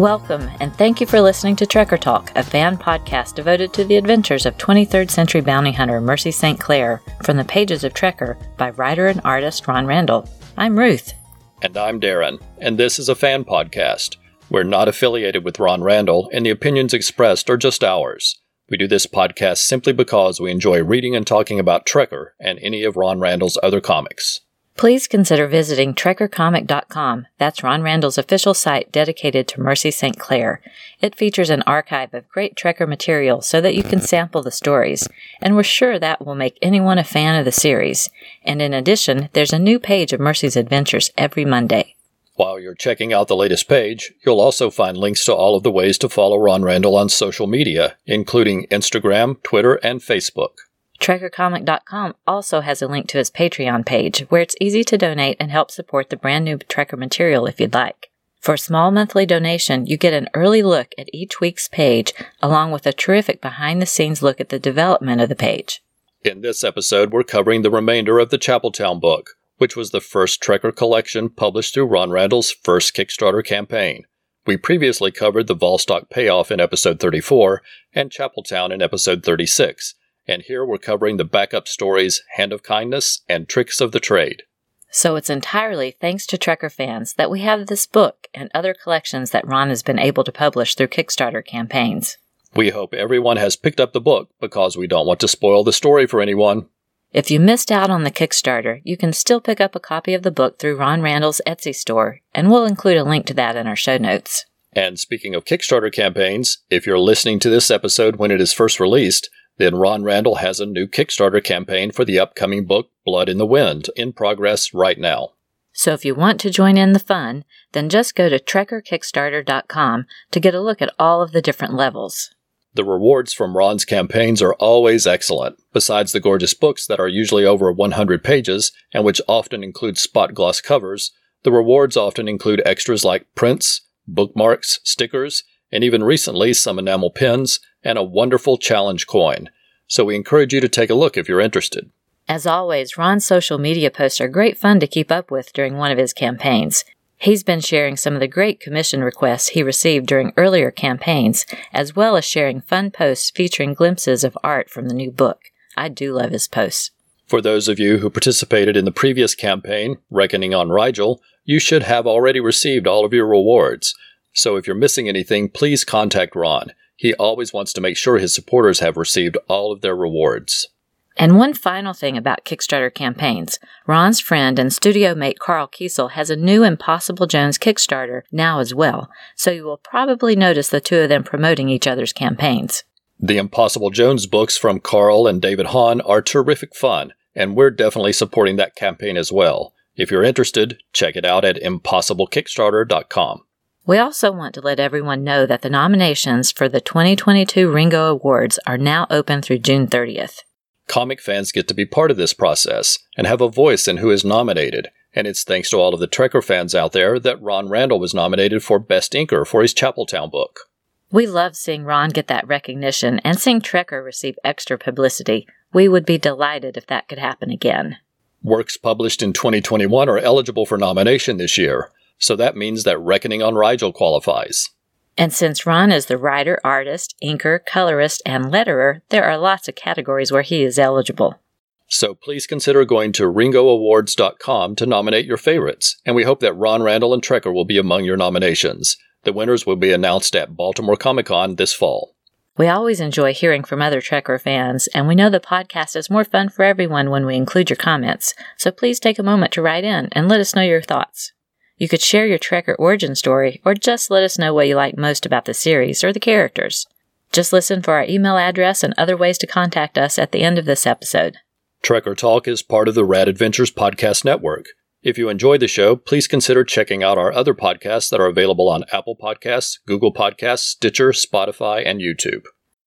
[0.00, 3.96] Welcome, and thank you for listening to Trekker Talk, a fan podcast devoted to the
[3.96, 6.58] adventures of 23rd century bounty hunter Mercy St.
[6.58, 10.26] Clair from the pages of Trekker by writer and artist Ron Randall.
[10.56, 11.12] I'm Ruth.
[11.60, 14.16] And I'm Darren, and this is a fan podcast.
[14.48, 18.40] We're not affiliated with Ron Randall, and the opinions expressed are just ours.
[18.70, 22.84] We do this podcast simply because we enjoy reading and talking about Trekker and any
[22.84, 24.40] of Ron Randall's other comics
[24.76, 27.26] please consider visiting trekkercomic.com.
[27.38, 30.18] That's Ron Randall's official site dedicated to Mercy St.
[30.18, 30.60] Clair.
[31.00, 35.06] It features an archive of great Trekker material so that you can sample the stories,
[35.40, 38.08] and we're sure that will make anyone a fan of the series.
[38.44, 41.96] And in addition, there's a new page of Mercy's adventures every Monday.
[42.40, 45.70] While you're checking out the latest page, you'll also find links to all of the
[45.70, 50.52] ways to follow Ron Randall on social media, including Instagram, Twitter, and Facebook.
[51.00, 55.50] TrekkerComic.com also has a link to his Patreon page where it's easy to donate and
[55.50, 58.10] help support the brand new Trekker material if you'd like.
[58.40, 62.70] For a small monthly donation, you get an early look at each week's page along
[62.70, 65.82] with a terrific behind the scenes look at the development of the page.
[66.22, 70.42] In this episode, we're covering the remainder of the Chapeltown book, which was the first
[70.42, 74.04] Trekker collection published through Ron Randall's first Kickstarter campaign.
[74.46, 77.62] We previously covered the Volstock payoff in episode 34
[77.94, 79.94] and Chapeltown in episode 36
[80.30, 84.44] and here we're covering the backup stories Hand of Kindness and Tricks of the Trade.
[84.92, 89.32] So it's entirely thanks to Trekker fans that we have this book and other collections
[89.32, 92.16] that Ron has been able to publish through Kickstarter campaigns.
[92.54, 95.72] We hope everyone has picked up the book because we don't want to spoil the
[95.72, 96.68] story for anyone.
[97.12, 100.22] If you missed out on the Kickstarter, you can still pick up a copy of
[100.22, 103.66] the book through Ron Randall's Etsy store, and we'll include a link to that in
[103.66, 104.44] our show notes.
[104.72, 108.78] And speaking of Kickstarter campaigns, if you're listening to this episode when it is first
[108.78, 109.28] released,
[109.60, 113.46] then Ron Randall has a new Kickstarter campaign for the upcoming book Blood in the
[113.46, 115.30] Wind in progress right now.
[115.72, 120.40] So if you want to join in the fun, then just go to trekkerkickstarter.com to
[120.40, 122.30] get a look at all of the different levels.
[122.74, 125.56] The rewards from Ron's campaigns are always excellent.
[125.72, 130.34] Besides the gorgeous books that are usually over 100 pages and which often include spot
[130.34, 131.12] gloss covers,
[131.42, 137.60] the rewards often include extras like prints, bookmarks, stickers, and even recently some enamel pins
[137.84, 139.48] and a wonderful challenge coin.
[139.86, 141.90] So we encourage you to take a look if you're interested.
[142.28, 145.90] As always, Ron's social media posts are great fun to keep up with during one
[145.90, 146.84] of his campaigns.
[147.16, 151.94] He's been sharing some of the great commission requests he received during earlier campaigns, as
[151.94, 155.50] well as sharing fun posts featuring glimpses of art from the new book.
[155.76, 156.92] I do love his posts.
[157.26, 161.82] For those of you who participated in the previous campaign, Reckoning on Rigel, you should
[161.82, 163.94] have already received all of your rewards.
[164.32, 166.72] So if you're missing anything, please contact Ron.
[167.00, 170.68] He always wants to make sure his supporters have received all of their rewards.
[171.16, 176.28] And one final thing about Kickstarter campaigns Ron's friend and studio mate Karl Kesel has
[176.28, 180.98] a new Impossible Jones Kickstarter now as well, so you will probably notice the two
[180.98, 182.84] of them promoting each other's campaigns.
[183.18, 188.12] The Impossible Jones books from Carl and David Hahn are terrific fun, and we're definitely
[188.12, 189.72] supporting that campaign as well.
[189.96, 193.44] If you're interested, check it out at impossiblekickstarter.com.
[193.86, 198.58] We also want to let everyone know that the nominations for the 2022 Ringo Awards
[198.66, 200.40] are now open through June 30th.
[200.86, 204.10] Comic fans get to be part of this process and have a voice in who
[204.10, 207.68] is nominated, and it's thanks to all of the Trekker fans out there that Ron
[207.68, 210.68] Randall was nominated for Best Inker for his Chapeltown book.
[211.10, 215.46] We love seeing Ron get that recognition and seeing Trekker receive extra publicity.
[215.72, 217.96] We would be delighted if that could happen again.
[218.42, 221.90] Works published in 2021 are eligible for nomination this year,
[222.20, 224.68] so that means that Reckoning on Rigel qualifies.
[225.16, 229.74] And since Ron is the writer, artist, inker, colorist, and letterer, there are lots of
[229.74, 231.40] categories where he is eligible.
[231.88, 236.82] So please consider going to ringoawards.com to nominate your favorites, and we hope that Ron
[236.82, 238.96] Randall and Trekker will be among your nominations.
[239.24, 242.14] The winners will be announced at Baltimore Comic Con this fall.
[242.56, 246.24] We always enjoy hearing from other Trekker fans, and we know the podcast is more
[246.24, 249.84] fun for everyone when we include your comments, so please take a moment to write
[249.84, 251.32] in and let us know your thoughts.
[251.80, 254.98] You could share your Trekker origin story, or just let us know what you like
[254.98, 256.86] most about the series or the characters.
[257.32, 260.58] Just listen for our email address and other ways to contact us at the end
[260.58, 261.38] of this episode.
[261.82, 264.66] Trekker Talk is part of the Rad Adventures Podcast Network.
[265.02, 268.68] If you enjoyed the show, please consider checking out our other podcasts that are available
[268.68, 272.42] on Apple Podcasts, Google Podcasts, Stitcher, Spotify, and YouTube.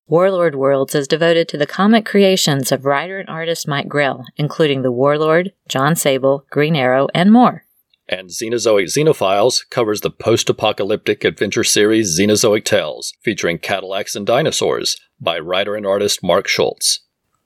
[0.06, 4.84] Warlord Worlds is devoted to the comic creations of writer and artist Mike Grell, including
[4.84, 7.64] The Warlord, John Sable, Green Arrow, and more
[8.08, 14.98] and Xenozoic Xenophiles covers the post apocalyptic adventure series Xenozoic Tales, featuring Cadillacs and dinosaurs,
[15.20, 17.00] by writer and artist Mark Schultz.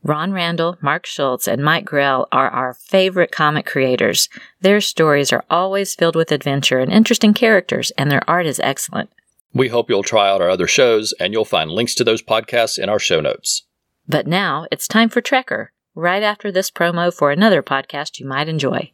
[0.03, 4.29] Ron Randall, Mark Schultz, and Mike Grell are our favorite comic creators.
[4.61, 9.09] Their stories are always filled with adventure and interesting characters, and their art is excellent.
[9.53, 12.77] We hope you'll try out our other shows, and you'll find links to those podcasts
[12.77, 13.63] in our show notes.
[14.07, 18.47] But now it's time for Trekker, right after this promo for another podcast you might
[18.47, 18.93] enjoy.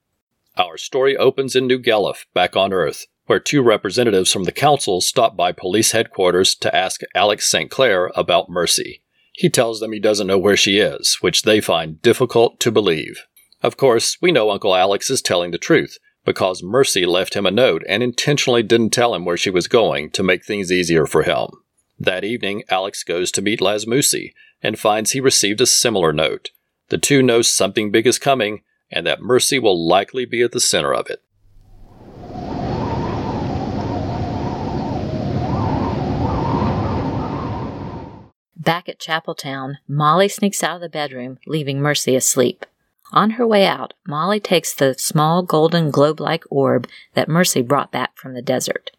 [0.58, 5.00] Our story opens in New Guelph, back on Earth, where two representatives from the council
[5.00, 7.70] stop by police headquarters to ask Alex St.
[7.70, 9.04] Clair about Mercy.
[9.34, 13.28] He tells them he doesn't know where she is, which they find difficult to believe.
[13.62, 17.52] Of course, we know Uncle Alex is telling the truth, because Mercy left him a
[17.52, 21.22] note and intentionally didn't tell him where she was going to make things easier for
[21.22, 21.50] him.
[22.00, 26.52] That evening, Alex goes to meet Lasmusi and finds he received a similar note.
[26.90, 28.62] The two know something big is coming
[28.92, 31.24] and that Mercy will likely be at the center of it.
[38.56, 42.66] Back at Chapeltown, Molly sneaks out of the bedroom, leaving Mercy asleep.
[43.14, 47.92] On her way out, Molly takes the small golden globe like orb that Mercy brought
[47.92, 48.92] back from the desert.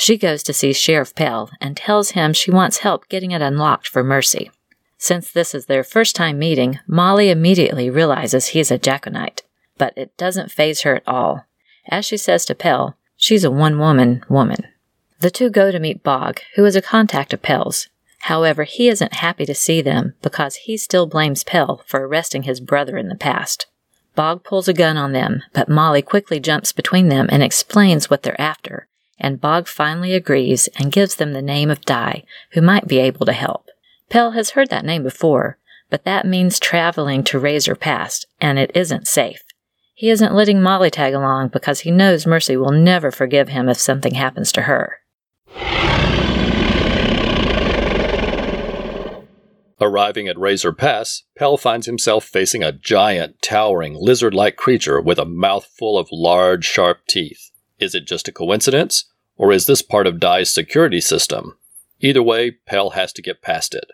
[0.00, 3.86] She goes to see Sheriff Pell and tells him she wants help getting it unlocked
[3.86, 4.50] for Mercy.
[4.96, 9.42] Since this is their first time meeting, Molly immediately realizes he's a Jaconite,
[9.76, 11.44] but it doesn't phase her at all.
[11.86, 14.64] As she says to Pell, she's a one woman woman.
[15.18, 17.90] The two go to meet Bog, who is a contact of Pell's.
[18.20, 22.60] However, he isn't happy to see them because he still blames Pell for arresting his
[22.60, 23.66] brother in the past.
[24.14, 28.22] Bog pulls a gun on them, but Molly quickly jumps between them and explains what
[28.22, 28.88] they're after,
[29.20, 33.26] and Bog finally agrees and gives them the name of Di, who might be able
[33.26, 33.68] to help.
[34.08, 35.58] Pell has heard that name before,
[35.90, 39.42] but that means traveling to Razor Pass, and it isn't safe.
[39.94, 43.78] He isn't letting Molly tag along because he knows Mercy will never forgive him if
[43.78, 45.00] something happens to her.
[49.82, 55.18] Arriving at Razor Pass, Pell finds himself facing a giant, towering, lizard like creature with
[55.18, 57.50] a mouth full of large, sharp teeth.
[57.78, 59.09] Is it just a coincidence?
[59.40, 61.56] Or is this part of Di's security system?
[61.98, 63.86] Either way, Pell has to get past it.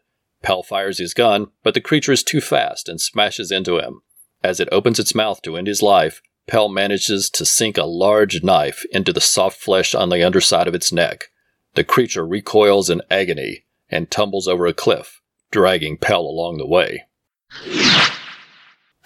[0.42, 4.00] Pell fires his gun, but the creature is too fast and smashes into him.
[4.42, 8.42] As it opens its mouth to end his life, Pell manages to sink a large
[8.42, 11.30] knife into the soft flesh on the underside of its neck.
[11.74, 15.22] The creature recoils in agony and tumbles over a cliff,
[15.52, 17.04] dragging Pell along the way.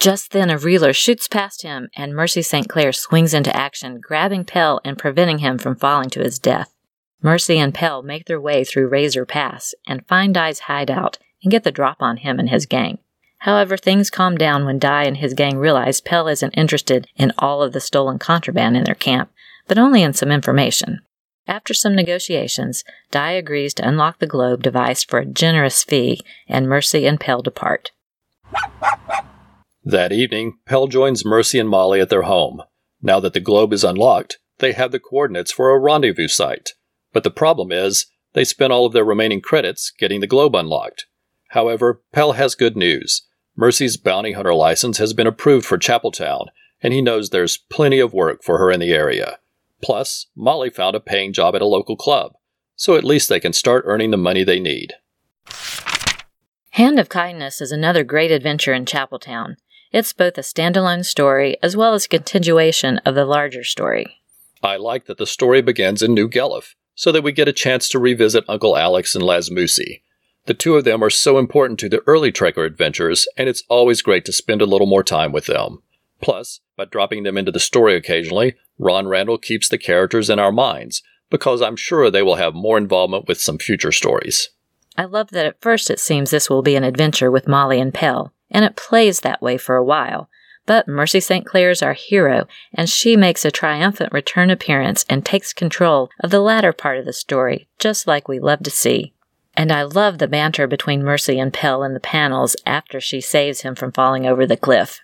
[0.01, 2.67] Just then, a reeler shoots past him, and Mercy St.
[2.67, 6.75] Clair swings into action, grabbing Pell and preventing him from falling to his death.
[7.21, 11.65] Mercy and Pell make their way through Razor Pass and find Di's hideout and get
[11.65, 12.99] the drop on him and his gang.
[13.41, 17.63] However, things calm down when Di and his gang realize Pell isn't interested in all
[17.63, 19.31] of the stolen contraband in their camp,
[19.69, 21.01] but only in some information.
[21.47, 26.67] After some negotiations, Di agrees to unlock the globe device for a generous fee, and
[26.67, 27.91] Mercy and Pell depart.
[29.85, 32.63] That evening, Pell joins Mercy and Molly at their home.
[33.01, 36.73] Now that the globe is unlocked, they have the coordinates for a rendezvous site.
[37.15, 41.07] But the problem is, they spent all of their remaining credits getting the globe unlocked.
[41.49, 43.23] However, Pell has good news.
[43.57, 46.49] Mercy's bounty hunter license has been approved for Chapeltown,
[46.83, 49.39] and he knows there's plenty of work for her in the area.
[49.83, 52.33] Plus, Molly found a paying job at a local club,
[52.77, 54.93] so at least they can start earning the money they need.
[56.73, 59.57] Hand of Kindness is another great adventure in Chapeltown.
[59.93, 64.21] It's both a standalone story as well as a continuation of the larger story.
[64.63, 67.89] I like that the story begins in New Guelph, so that we get a chance
[67.89, 70.03] to revisit Uncle Alex and Lasmusi.
[70.47, 74.01] The two of them are so important to the early Trekker adventures, and it's always
[74.01, 75.83] great to spend a little more time with them.
[76.21, 80.53] Plus, by dropping them into the story occasionally, Ron Randall keeps the characters in our
[80.53, 84.51] minds, because I'm sure they will have more involvement with some future stories.
[84.97, 87.93] I love that at first it seems this will be an adventure with Molly and
[87.93, 90.29] Pell, and it plays that way for a while.
[90.67, 91.47] But Mercy St.
[91.47, 96.31] Clair is our hero, and she makes a triumphant return appearance and takes control of
[96.31, 99.13] the latter part of the story, just like we love to see.
[99.55, 103.63] And I love the banter between Mercy and Pell in the panels after she saves
[103.63, 105.01] him from falling over the cliff.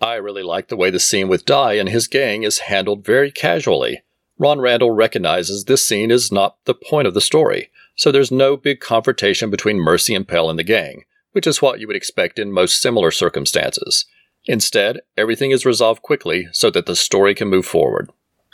[0.00, 3.30] I really like the way the scene with Di and his gang is handled very
[3.30, 4.02] casually.
[4.38, 8.56] Ron Randall recognizes this scene is not the point of the story, so there's no
[8.56, 12.38] big confrontation between Mercy and Pell and the gang, which is what you would expect
[12.38, 14.06] in most similar circumstances.
[14.46, 18.10] Instead, everything is resolved quickly so that the story can move forward.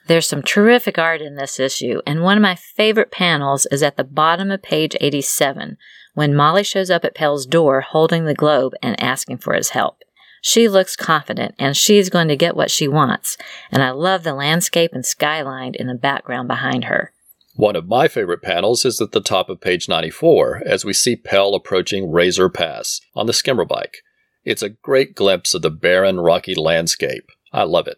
[0.07, 3.97] There's some terrific art in this issue, and one of my favorite panels is at
[3.97, 5.77] the bottom of page 87
[6.15, 10.03] when Molly shows up at Pell's door holding the globe and asking for his help.
[10.41, 13.37] She looks confident and she's going to get what she wants,
[13.73, 17.13] and I love the landscape and skyline in the background behind her.
[17.57, 21.17] One of my favorite panels is at the top of page 94 as we see
[21.17, 24.03] Pell approaching Razor Pass on the skimmer bike.
[24.45, 27.31] It's a great glimpse of the barren, rocky landscape.
[27.55, 27.97] I love it.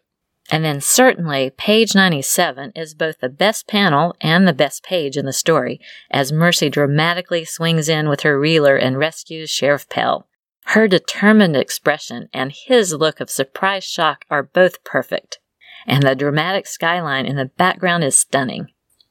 [0.49, 5.27] And then certainly page 97 is both the best panel and the best page in
[5.27, 10.29] the story as Mercy dramatically swings in with her reeler and rescues Sheriff Pell.
[10.67, 15.41] Her determined expression and his look of surprised shock are both perfect,
[15.85, 18.69] and the dramatic skyline in the background is stunning.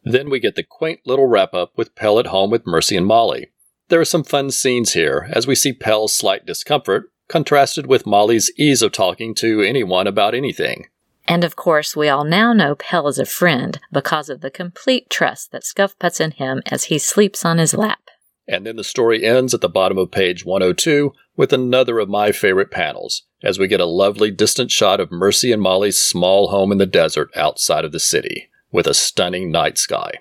[0.09, 3.05] Then we get the quaint little wrap up with Pell at home with Mercy and
[3.05, 3.51] Molly.
[3.89, 8.49] There are some fun scenes here as we see Pell's slight discomfort contrasted with Molly's
[8.57, 10.87] ease of talking to anyone about anything.
[11.27, 15.09] And of course, we all now know Pell is a friend because of the complete
[15.09, 17.99] trust that Scuff puts in him as he sleeps on his lap.
[18.47, 22.31] And then the story ends at the bottom of page 102 with another of my
[22.31, 26.71] favorite panels, as we get a lovely distant shot of Mercy and Molly's small home
[26.71, 30.11] in the desert outside of the city, with a stunning night sky.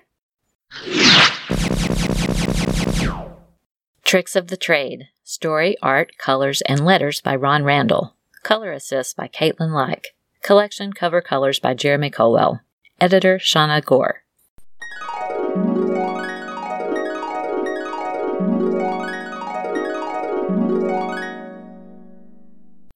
[4.03, 8.15] Tricks of the Trade Story, Art, Colors, and Letters by Ron Randall.
[8.43, 10.15] Color Assist by Caitlin Like.
[10.41, 12.61] Collection Cover Colors by Jeremy Colwell.
[13.01, 14.23] Editor Shauna Gore.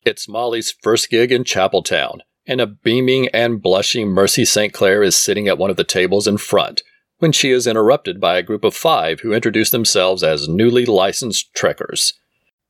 [0.03, 4.73] It's Molly's first gig in Chapeltown, and a beaming and blushing Mercy St.
[4.73, 6.83] Clair is sitting at one of the tables in front
[7.19, 11.53] when she is interrupted by a group of five who introduce themselves as newly licensed
[11.53, 12.13] trekkers.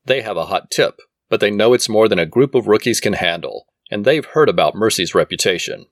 [0.04, 3.00] They have a hot tip, but they know it's more than a group of rookies
[3.00, 5.86] can handle, and they've heard about Mercy's reputation.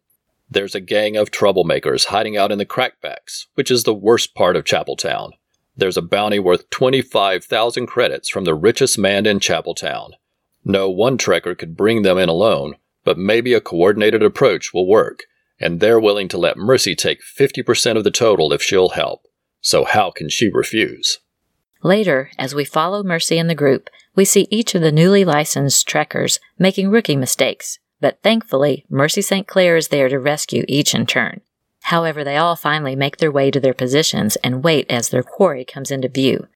[0.51, 4.57] There's a gang of troublemakers hiding out in the crackbacks, which is the worst part
[4.57, 5.31] of Chapeltown.
[5.77, 10.11] There's a bounty worth 25,000 credits from the richest man in Chapeltown,
[10.65, 12.77] no one trekker could bring them in alone,
[13.11, 15.25] but maybe a coordinated approach will work,
[15.59, 19.27] and they're willing to let Mercy take 50% of the total if she'll help.
[19.61, 21.19] So how can she refuse?
[21.83, 25.89] Later, as we follow Mercy and the group, we see each of the newly licensed
[25.89, 29.49] trekkers making rookie mistakes, but thankfully, Mercy St.
[29.49, 31.41] Clair is there to rescue each in turn.
[31.81, 35.65] However, they all finally make their way to their positions and wait as their quarry
[35.65, 36.47] comes into view.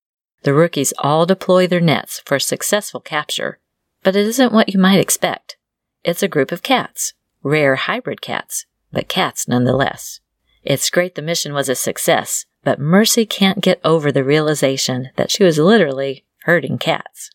[0.44, 3.58] The rookies all deploy their nets for a successful capture,
[4.04, 5.56] but it isn't what you might expect.
[6.04, 10.20] It's a group of cats, rare hybrid cats, but cats nonetheless.
[10.62, 15.30] It's great the mission was a success, but Mercy can't get over the realization that
[15.30, 17.30] she was literally herding cats.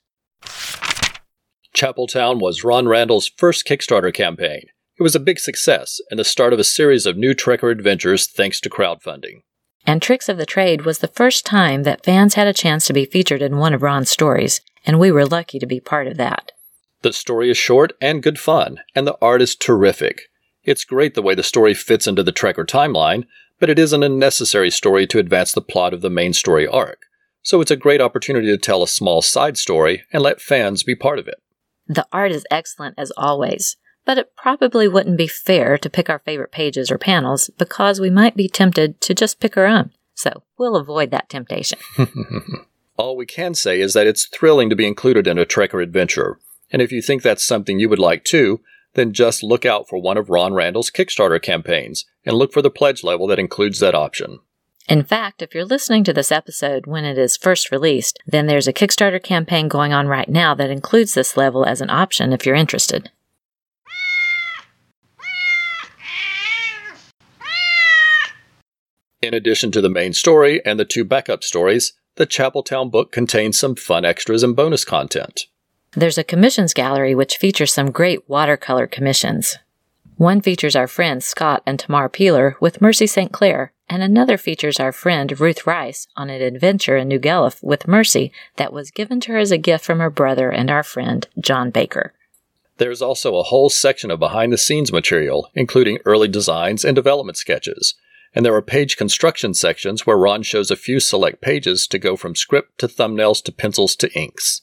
[1.74, 4.68] Chapeltown was Ron Randall's first Kickstarter campaign.
[5.00, 8.28] It was a big success and the start of a series of new Trekker adventures
[8.28, 9.42] thanks to crowdfunding.
[9.88, 12.94] And Tricks of the Trade was the first time that fans had a chance to
[12.94, 16.18] be featured in one of Ron's stories, and we were lucky to be part of
[16.18, 16.52] that.
[17.02, 20.24] The story is short and good fun, and the art is terrific.
[20.64, 23.26] It's great the way the story fits into the Trekker timeline,
[23.60, 27.04] but it isn't a necessary story to advance the plot of the main story arc.
[27.42, 30.96] So it's a great opportunity to tell a small side story and let fans be
[30.96, 31.42] part of it.
[31.88, 36.20] The art is excellent as always, but it probably wouldn't be fair to pick our
[36.20, 39.92] favorite pages or panels because we might be tempted to just pick our own.
[40.16, 41.80] So we'll avoid that temptation.
[42.98, 46.38] All we can say is that it's thrilling to be included in a Trekker adventure,
[46.72, 48.62] and if you think that's something you would like too,
[48.94, 52.70] then just look out for one of Ron Randall's Kickstarter campaigns and look for the
[52.70, 54.40] pledge level that includes that option.
[54.88, 58.68] In fact, if you're listening to this episode when it is first released, then there's
[58.68, 62.46] a Kickstarter campaign going on right now that includes this level as an option if
[62.46, 63.12] you're interested.
[69.22, 73.60] In addition to the main story and the two backup stories, the Chapeltown book contains
[73.60, 75.42] some fun extras and bonus content.
[75.94, 79.58] There's a commissions gallery which features some great watercolor commissions.
[80.18, 83.32] One features our friends Scott and Tamar Peeler with Mercy St.
[83.32, 87.88] Clair, and another features our friend Ruth Rice on an adventure in New Guelph with
[87.88, 91.28] Mercy that was given to her as a gift from her brother and our friend
[91.40, 92.14] John Baker.
[92.78, 97.38] There's also a whole section of behind the scenes material, including early designs and development
[97.38, 97.96] sketches.
[98.36, 102.16] And there are page construction sections where Ron shows a few select pages to go
[102.16, 104.62] from script to thumbnails to pencils to inks.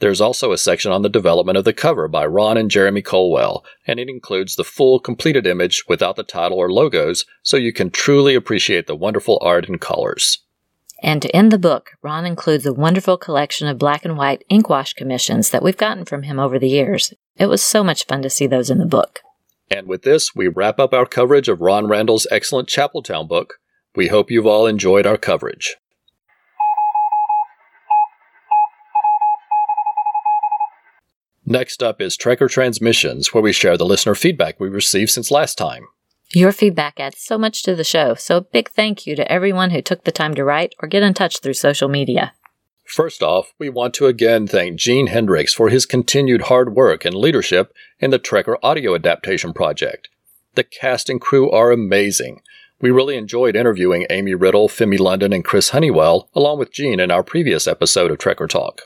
[0.00, 3.64] There's also a section on the development of the cover by Ron and Jeremy Colwell,
[3.86, 7.90] and it includes the full completed image without the title or logos, so you can
[7.90, 10.38] truly appreciate the wonderful art and colors.
[11.02, 14.70] And to end the book, Ron includes a wonderful collection of black and white ink
[14.70, 17.12] wash commissions that we've gotten from him over the years.
[17.36, 19.20] It was so much fun to see those in the book.
[19.70, 23.60] And with this, we wrap up our coverage of Ron Randall's excellent Chapeltown book.
[23.94, 25.76] We hope you've all enjoyed our coverage.
[31.50, 35.58] Next up is Trekker Transmissions, where we share the listener feedback we received since last
[35.58, 35.88] time.
[36.32, 39.70] Your feedback adds so much to the show, so a big thank you to everyone
[39.70, 42.34] who took the time to write or get in touch through social media.
[42.86, 47.16] First off, we want to again thank Gene Hendricks for his continued hard work and
[47.16, 50.08] leadership in the Trekker audio adaptation project.
[50.54, 52.42] The cast and crew are amazing.
[52.80, 57.10] We really enjoyed interviewing Amy Riddle, Femi London, and Chris Honeywell, along with Gene in
[57.10, 58.82] our previous episode of Trekker Talk.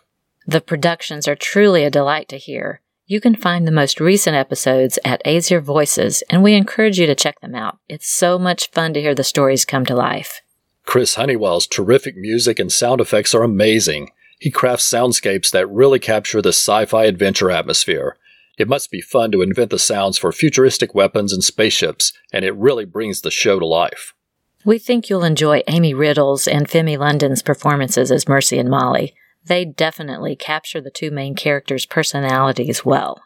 [0.47, 2.83] The productions are truly a delight to hear.
[3.07, 7.15] You can find the most recent episodes at Aesir Voices, and we encourage you to
[7.15, 7.79] check them out.
[7.89, 10.41] It's so much fun to hear the stories come to life.
[10.85, 14.11] Chris Honeywell's terrific music and sound effects are amazing.
[14.39, 18.19] He crafts soundscapes that really capture the sci fi adventure atmosphere.
[18.59, 22.55] It must be fun to invent the sounds for futuristic weapons and spaceships, and it
[22.55, 24.15] really brings the show to life.
[24.65, 29.15] We think you'll enjoy Amy Riddle's and Femi London's performances as Mercy and Molly
[29.47, 33.23] they definitely capture the two main characters' personalities well.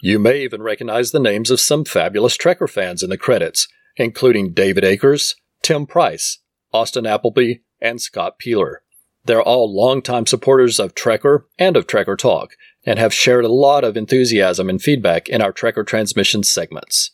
[0.00, 4.52] You may even recognize the names of some fabulous Trekker fans in the credits, including
[4.52, 6.38] David Akers, Tim Price,
[6.72, 8.82] Austin Appleby, and Scott Peeler.
[9.24, 12.52] They're all longtime supporters of Trekker and of Trekker Talk,
[12.84, 17.10] and have shared a lot of enthusiasm and feedback in our Trekker transmission segments.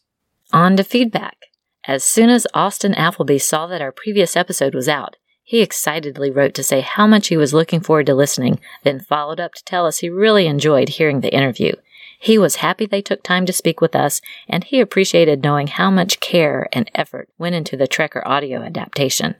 [0.53, 1.38] On to feedback.
[1.85, 5.17] As soon as Austin Appleby saw that our previous episode was out,
[5.53, 9.38] he excitedly wrote to say how much he was looking forward to listening, then followed
[9.38, 11.75] up to tell us he really enjoyed hearing the interview.
[12.19, 15.91] He was happy they took time to speak with us, and he appreciated knowing how
[15.91, 19.35] much care and effort went into the Trekker audio adaptation.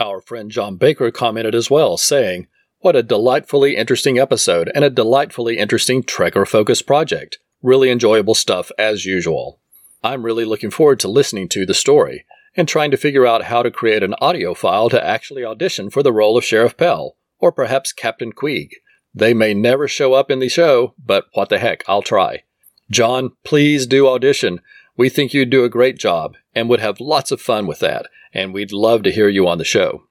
[0.00, 2.46] Our friend John Baker commented as well, saying,
[2.78, 7.36] What a delightfully interesting episode and a delightfully interesting Trekker focused project.
[7.60, 9.60] Really enjoyable stuff as usual.
[10.02, 12.24] I'm really looking forward to listening to the story
[12.56, 16.02] and trying to figure out how to create an audio file to actually audition for
[16.02, 18.70] the role of Sheriff Pell, or perhaps Captain Queeg.
[19.14, 22.44] They may never show up in the show, but what the heck, I'll try.
[22.90, 24.60] John, please do audition.
[24.96, 28.06] We think you'd do a great job and would have lots of fun with that,
[28.32, 30.04] and we'd love to hear you on the show.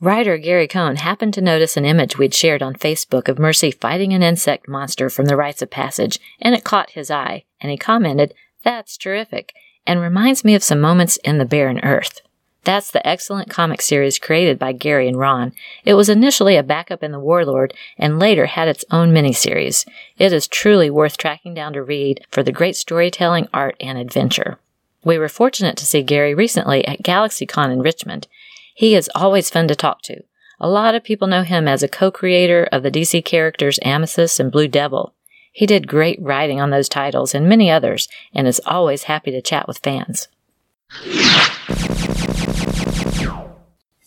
[0.00, 4.14] Writer Gary Cohn happened to notice an image we'd shared on Facebook of Mercy fighting
[4.14, 7.76] an insect monster from the rites of passage, and it caught his eye, and he
[7.76, 8.32] commented,
[8.64, 9.52] That's terrific
[9.86, 12.20] and reminds me of some moments in The Barren Earth.
[12.64, 15.52] That's the excellent comic series created by Gary and Ron.
[15.84, 19.88] It was initially a backup in The Warlord and later had its own miniseries.
[20.18, 24.58] It is truly worth tracking down to read for the great storytelling, art, and adventure.
[25.02, 28.28] We were fortunate to see Gary recently at GalaxyCon in Richmond.
[28.74, 30.22] He is always fun to talk to.
[30.60, 34.52] A lot of people know him as a co-creator of the DC characters Amethyst and
[34.52, 35.14] Blue Devil.
[35.52, 39.42] He did great writing on those titles and many others, and is always happy to
[39.42, 40.28] chat with fans.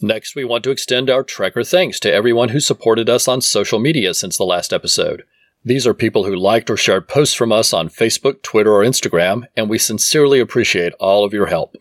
[0.02, 3.80] Next, we want to extend our Trekker thanks to everyone who supported us on social
[3.80, 5.24] media since the last episode.
[5.64, 9.44] These are people who liked or shared posts from us on Facebook, Twitter, or Instagram,
[9.56, 11.78] and we sincerely appreciate all of your help.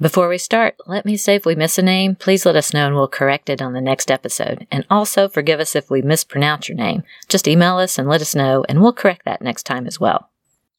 [0.00, 2.86] Before we start, let me say if we miss a name, please let us know
[2.86, 4.66] and we'll correct it on the next episode.
[4.72, 7.04] And also forgive us if we mispronounce your name.
[7.28, 10.30] Just email us and let us know, and we'll correct that next time as well.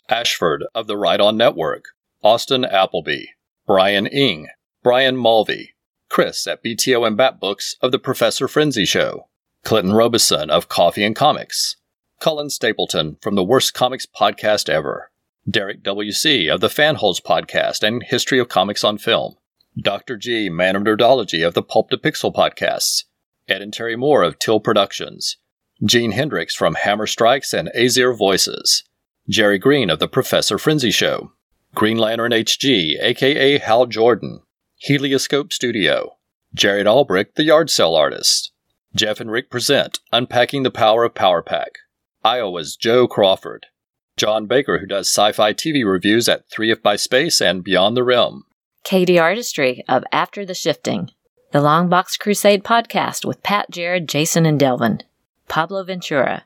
[0.10, 1.86] Ashford of the Right On Network,
[2.24, 3.28] Austin Appleby,
[3.66, 4.50] Brian Ing,
[4.84, 5.76] Brian Mulvey,
[6.10, 9.28] Chris at BTO and Bat Books of the Professor Frenzy Show,
[9.64, 11.78] Clinton Robeson of Coffee and Comics,
[12.20, 15.10] Cullen Stapleton from the Worst Comics Podcast Ever,
[15.48, 16.48] Derek W.C.
[16.48, 19.36] of the Fanholes podcast and History of Comics on Film,
[19.80, 20.18] Dr.
[20.18, 20.50] G.
[20.50, 23.04] Man of Nerdology of the Pulp to Pixel podcasts,
[23.48, 25.38] Ed and Terry Moore of Till Productions,
[25.84, 28.84] Gene Hendricks from Hammer Strikes and Aesir Voices,
[29.30, 31.34] Jerry Green of the Professor Frenzy Show,
[31.76, 34.42] Green Lantern HG, aka Hal Jordan,
[34.78, 36.18] Helioscope Studio,
[36.56, 38.52] Jared Albrick, the Yard Sale Artist,
[38.96, 41.80] Jeff and Rick present Unpacking the Power of Power Pack,
[42.24, 43.68] Iowa's Joe Crawford,
[44.18, 48.04] John Baker, who does sci fi TV reviews at 3F by Space and Beyond the
[48.04, 48.46] Realm.
[48.84, 51.12] Katie Artistry of After the Shifting,
[51.52, 55.02] the Longbox Crusade podcast with Pat, Jared, Jason, and Delvin,
[55.50, 56.46] Pablo Ventura,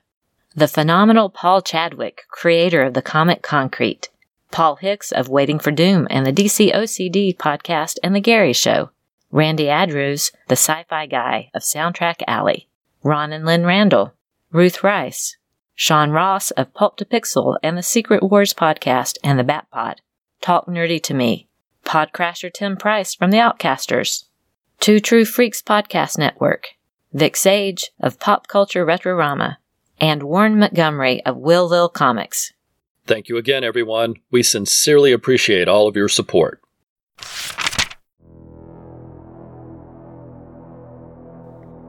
[0.55, 4.10] the phenomenal Paul Chadwick, creator of the comic Concrete,
[4.51, 8.89] Paul Hicks of Waiting for Doom and the DC OCD podcast and The Gary Show,
[9.32, 12.67] Randy Andrews, the sci fi guy of Soundtrack Alley,
[13.03, 14.13] Ron and Lynn Randall,
[14.51, 15.38] Ruth Rice,
[15.80, 20.02] Sean Ross of Pulp to Pixel and the Secret Wars podcast and the Bat Pod,
[20.42, 21.48] Talk Nerdy to Me,
[21.86, 24.26] Podcrasher Tim Price from the Outcasters,
[24.82, 26.68] Two True Freaks Podcast Network,
[27.13, 29.56] Vic Sage of Pop Culture Retrorama,
[30.02, 32.52] and Warren Montgomery of Will Lil Comics.
[33.08, 34.15] Thank you again, everyone.
[34.30, 36.60] We sincerely appreciate all of your support.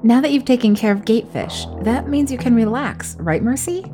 [0.02, 3.84] Now that you've taken care of Gatefish, that means you can relax, right, Mercy?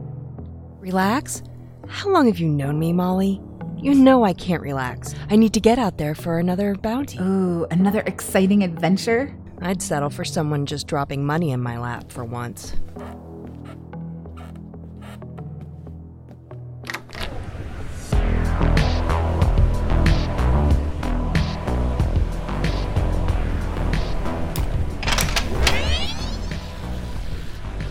[0.79, 1.43] Relax?
[1.89, 3.41] How long have you known me, Molly?
[3.77, 5.17] You know I can't relax.
[5.31, 7.19] I need to get out there for another bounty.
[7.19, 9.37] Ooh, another exciting adventure?
[9.61, 12.77] I'd settle for someone just dropping money in my lap for once.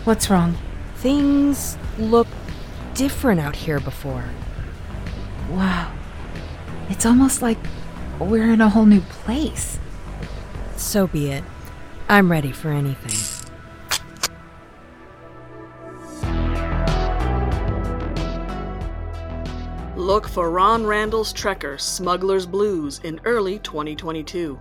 [0.06, 0.56] What's wrong?
[0.98, 2.28] Things look
[2.94, 4.24] different out here before.
[5.50, 5.92] Wow.
[6.88, 7.58] It's almost like
[8.20, 9.80] we're in a whole new place.
[10.76, 11.42] So be it.
[12.08, 13.16] I'm ready for anything.
[19.96, 24.56] Look for Ron Randall's Trekker Smuggler's Blues in early 2022.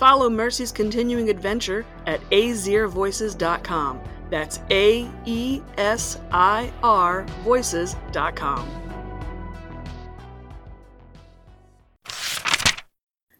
[0.00, 4.00] Follow Mercy's continuing adventure at aesirvoices.com.
[4.30, 8.68] That's A E S I R voices.com.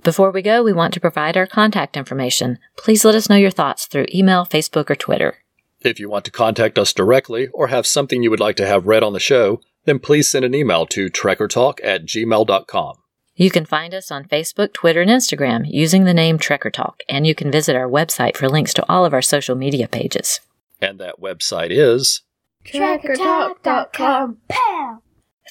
[0.04, 2.58] Before we go, we want to provide our contact information.
[2.78, 5.38] Please let us know your thoughts through email, Facebook, or Twitter.
[5.82, 8.86] If you want to contact us directly or have something you would like to have
[8.86, 12.94] read on the show, then please send an email to trekkertalk at gmail.com.
[13.36, 17.26] You can find us on Facebook, Twitter, and Instagram using the name Trekker Talk, and
[17.26, 20.40] you can visit our website for links to all of our social media pages.
[20.80, 22.22] And that website is
[22.64, 24.38] Trekkertalk.com.
[24.48, 25.02] Pow!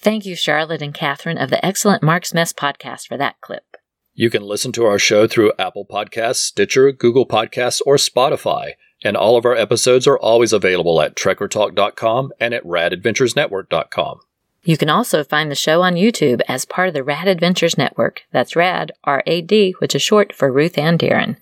[0.01, 3.77] Thank you, Charlotte and Catherine of the excellent Mark's Mess podcast for that clip.
[4.13, 8.71] You can listen to our show through Apple Podcasts, Stitcher, Google Podcasts, or Spotify,
[9.03, 14.19] and all of our episodes are always available at trekkertalk.com and at radadventuresnetwork.com.
[14.63, 18.23] You can also find the show on YouTube as part of the Rad Adventures Network.
[18.31, 21.37] That's RAD, R A D, which is short for Ruth and Darren.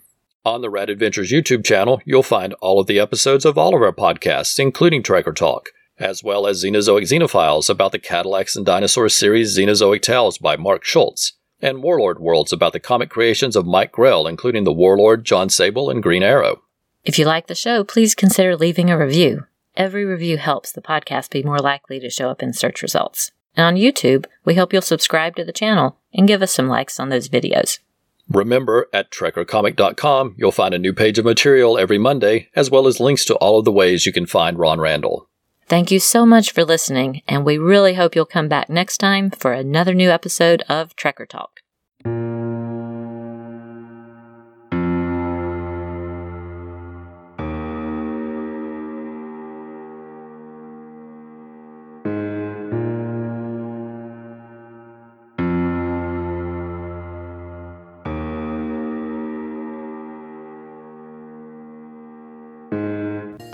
[0.46, 3.82] On the Rad Adventures YouTube channel, you'll find all of the episodes of all of
[3.82, 9.16] our podcasts, including Trekker Talk, as well as Xenozoic Xenophiles about the Cadillacs and Dinosaurs
[9.16, 13.92] series Xenozoic Tales by Mark Schultz, and Warlord Worlds about the comic creations of Mike
[13.92, 16.62] Grell, including the Warlord, John Sable, and Green Arrow.
[17.04, 19.46] If you like the show, please consider leaving a review.
[19.76, 23.32] Every review helps the podcast be more likely to show up in search results.
[23.56, 27.00] And on YouTube, we hope you'll subscribe to the channel and give us some likes
[27.00, 27.80] on those videos.
[28.30, 33.00] Remember, at trekkercomic.com, you'll find a new page of material every Monday, as well as
[33.00, 35.30] links to all of the ways you can find Ron Randall.
[35.68, 39.32] Thank you so much for listening, and we really hope you'll come back next time
[39.32, 41.55] for another new episode of Trekker Talk.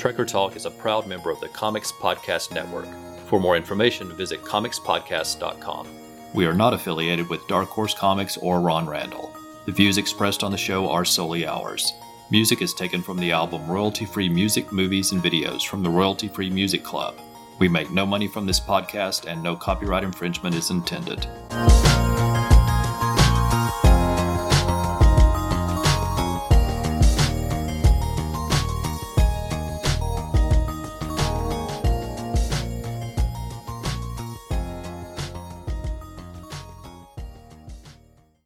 [0.01, 2.87] Trekker Talk is a proud member of the Comics Podcast Network.
[3.27, 5.87] For more information, visit comicspodcast.com.
[6.33, 9.31] We are not affiliated with Dark Horse Comics or Ron Randall.
[9.67, 11.93] The views expressed on the show are solely ours.
[12.31, 16.29] Music is taken from the album Royalty Free Music, Movies, and Videos from the Royalty
[16.29, 17.19] Free Music Club.
[17.59, 21.27] We make no money from this podcast and no copyright infringement is intended.